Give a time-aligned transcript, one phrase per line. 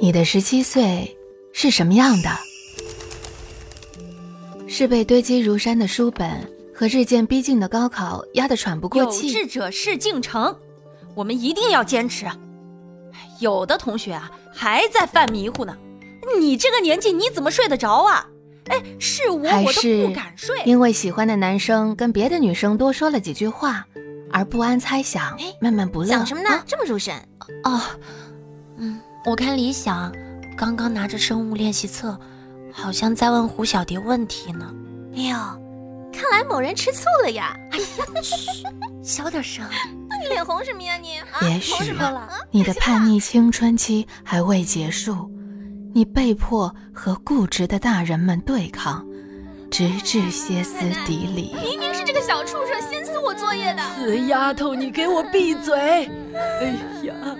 [0.00, 1.16] 你的十七岁
[1.52, 2.30] 是什么样的？
[4.66, 6.28] 是被堆积如山的书本
[6.74, 9.26] 和日渐逼近的高考压得喘不过气？
[9.28, 10.56] 有志者事竟成，
[11.14, 12.26] 我们一定要坚持。
[13.40, 15.76] 有的同学啊，还在犯迷糊呢。
[16.38, 18.26] 你这个年纪，你怎么睡得着啊？
[18.68, 20.62] 哎，是我我都不敢睡。
[20.64, 23.86] 因为喜欢的男生跟别的女生多说了几句话，
[24.32, 26.08] 而不安猜想，闷闷不乐。
[26.08, 26.62] 想什么呢？
[26.66, 27.14] 这么入神？
[27.64, 27.80] 哦，
[28.76, 30.12] 嗯，我看李想
[30.56, 32.18] 刚刚拿着生物练习册，
[32.72, 34.72] 好像在问胡小蝶问题呢。
[35.16, 35.36] 哎呦，
[36.12, 37.56] 看来某人吃醋了呀！
[37.72, 37.84] 哎呀，
[38.22, 38.36] 嘘，
[39.02, 39.64] 小点声。
[40.08, 41.18] 那 你脸红什么呀你？
[41.42, 41.74] 也许
[42.50, 45.30] 你的叛逆青春期还未结束。
[45.92, 49.04] 你被迫和固执的大人们对抗，
[49.72, 51.52] 直至歇斯底里。
[52.30, 53.82] 小畜生先撕我作业的。
[53.96, 55.76] 死丫头，你给我闭嘴！
[55.80, 57.36] 哎呀，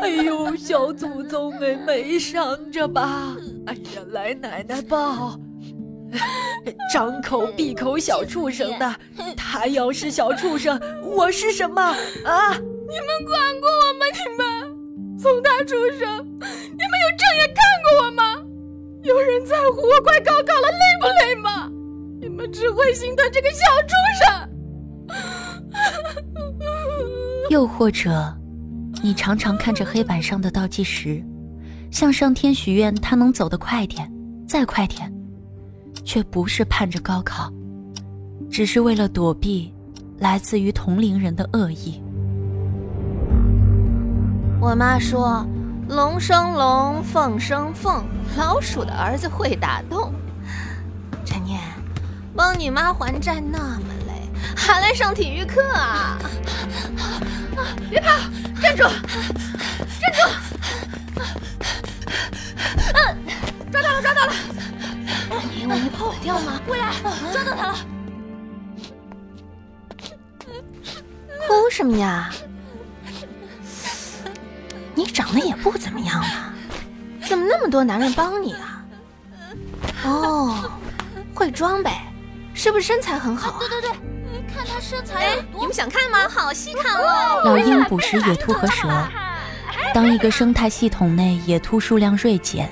[0.00, 3.36] 哎呦，小祖宗们，没伤着吧？
[3.66, 5.38] 哎呀，来奶奶抱。
[6.90, 8.96] 张口闭口小畜生的，
[9.36, 12.52] 他要是小畜生，我是什么啊？
[12.54, 14.06] 你们管过我吗？
[14.10, 18.06] 你们从他出生，你们有正眼看过？
[18.06, 18.42] 我吗？
[19.02, 21.70] 有人在乎我快高考了累不累吗？
[22.52, 24.48] 只会心疼这个小畜生。
[27.50, 28.34] 又或者，
[29.02, 31.22] 你常常看着黑板上的倒计时，
[31.90, 34.10] 向上天许愿他能走得快点，
[34.46, 35.12] 再快点，
[36.04, 37.52] 却不是盼着高考，
[38.50, 39.72] 只是为了躲避
[40.18, 42.02] 来自于同龄人的恶意。
[44.60, 45.46] 我妈说。
[45.86, 48.02] 龙生龙，凤生凤，
[48.38, 50.10] 老鼠的儿子会打洞。
[52.36, 56.18] 帮你妈还债那么累，还来上体育课啊？
[57.88, 58.08] 别跑，
[58.60, 58.82] 站住，
[60.00, 60.18] 站住！
[62.94, 63.16] 嗯，
[63.70, 64.32] 抓到了，抓到了！
[65.52, 66.60] 你以为你跑掉吗？
[66.66, 66.92] 未来，
[67.32, 67.78] 抓到他了！
[71.46, 72.30] 哭什么呀？
[74.96, 76.52] 你长得也不怎么样嘛，
[77.28, 78.84] 怎么那么多男人帮你啊？
[80.04, 80.70] 哦，
[81.34, 82.02] 会装呗，
[82.54, 83.58] 是不是身材很好啊？
[83.58, 83.90] 对对对，
[84.54, 85.36] 看他身材。
[85.58, 86.28] 你们想看吗？
[86.28, 87.42] 好戏看喽！
[87.44, 88.88] 老鹰捕食野兔和蛇，
[89.92, 92.70] 当一个生态系统内野兔数量锐减，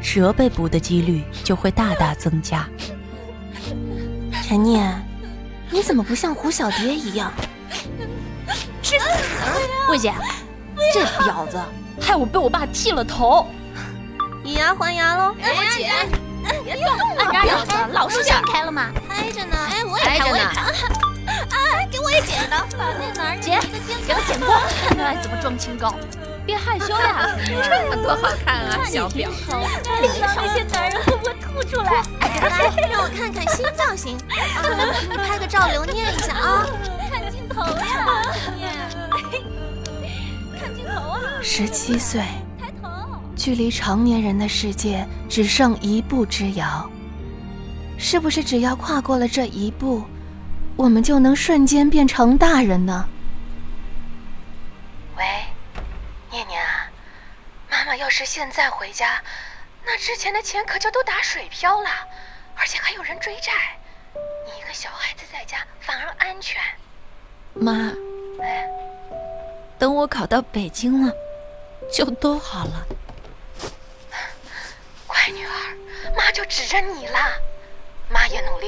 [0.00, 2.68] 蛇被捕的几率就会大大增加。
[4.44, 4.94] 陈念，
[5.70, 7.32] 你怎么不像胡小蝶一样？
[8.82, 9.06] 吃死！
[9.90, 10.12] 魏姐。
[10.92, 11.58] 这婊子
[12.00, 13.46] 害我被我爸剃了头，
[14.44, 15.34] 以牙还牙喽！
[15.38, 15.44] 魏，
[15.76, 15.90] 姐，
[16.64, 16.84] 别动！
[17.32, 18.90] 婊子，老是想开了吗？
[19.08, 20.62] 开着呢，哎，我也开，我也开。
[21.50, 21.56] 啊，
[21.90, 23.60] 给我也剪刀，把那男人剪，
[24.06, 25.94] 给我剪光，看 看怎么装清高。
[26.46, 29.52] 别害羞呀， 这样多好看啊，小婊子！
[30.00, 31.90] 脸上那些男人会不会吐出来？
[32.20, 34.16] 来，让我看看新造型。
[35.10, 36.66] 你拍个照留念一下啊。
[37.10, 38.22] 看镜头呀，
[38.56, 38.72] 念。
[41.42, 42.22] 十七岁，
[43.46, 46.90] 距离成年人的世界只剩一步之遥。
[47.96, 50.02] 是不是只要跨过了这一步，
[50.74, 53.08] 我们就能瞬间变成大人呢？
[55.16, 55.24] 喂，
[56.28, 56.90] 念念啊，
[57.70, 59.22] 妈妈要是现在回家，
[59.84, 61.88] 那之前的钱可就都打水漂了，
[62.56, 63.52] 而且还有人追债。
[64.44, 66.60] 你一个小孩子在家反而安全。
[67.54, 67.92] 妈，
[68.42, 68.66] 哎。
[69.78, 71.12] 等我考到北京了，
[71.92, 72.84] 就都好了。
[76.36, 77.18] 就指着你了。
[78.10, 78.66] 妈也努力，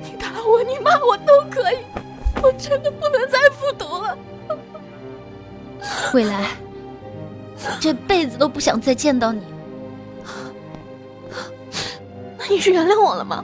[0.03, 1.77] 你打我，你骂我都可以。
[2.43, 4.17] 我真的不能再复读了。
[6.13, 6.49] 未来，
[7.79, 9.41] 这辈子都不想再见到你。
[12.37, 13.41] 那你是原谅我了吗？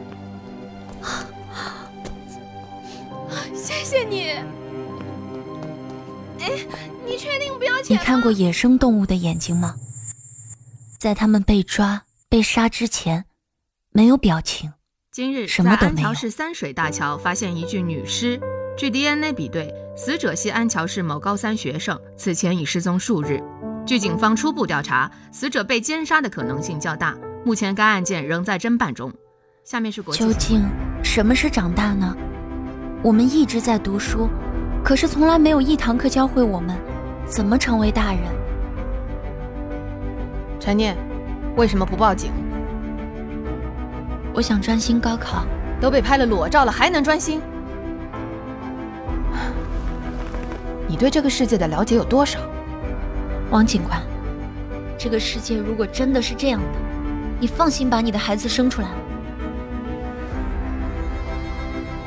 [3.86, 4.30] 谢谢你。
[6.40, 6.50] 哎，
[7.06, 9.76] 你确定不要钱你看过野生动物的眼睛吗？
[10.98, 13.26] 在他们被抓、被杀之前。
[13.92, 14.74] 没有表情。
[15.12, 18.42] 今日在安桥市三水大桥发现一具女尸，
[18.76, 23.40] 据 DNA 比对，死者系安桥市某高三学生，此前已失踪数日。
[23.86, 27.16] 据警方初步调查，死者被奸杀的可能性较大。
[27.46, 29.14] 目前该案件仍在侦办中。
[29.64, 30.62] 下面是国究竟
[31.04, 32.18] 什么是长大呢？
[33.06, 34.28] 我们一直在读书，
[34.84, 36.76] 可是从来没有一堂课教会我们
[37.28, 38.22] 怎么成为大人。
[40.60, 40.98] 陈念，
[41.56, 42.32] 为什么不报警？
[44.34, 45.46] 我想专心高考，
[45.80, 47.40] 都被拍了裸照了，还能专心？
[50.88, 52.40] 你对这个世界的了解有多少？
[53.52, 54.02] 王警官，
[54.98, 56.80] 这个世界如果真的是这样的，
[57.40, 58.96] 你放心把你的孩子生出来吗？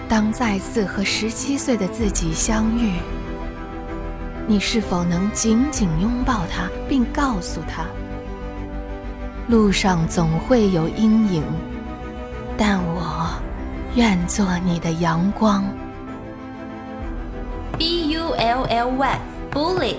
[0.09, 2.93] 当再次和十七岁的自己相遇，
[4.47, 7.85] 你是否能紧紧拥抱他，并告诉他，
[9.49, 11.45] 路上总会有阴影？
[12.57, 13.29] 但我
[13.97, 15.63] 愿做你的阳光。
[17.77, 19.97] B U L L Y，bully，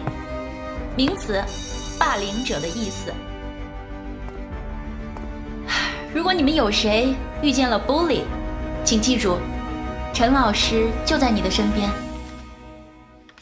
[0.97, 1.41] 名词，
[1.99, 3.13] 霸凌者的意思。
[6.11, 7.13] 如果你们有谁
[7.43, 8.21] 遇见了 bully，
[8.83, 9.37] 请记住，
[10.13, 11.89] 陈老师就在你的身边。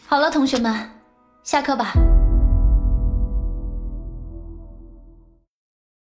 [0.08, 0.90] 好了，同学们，
[1.44, 1.94] 下课吧。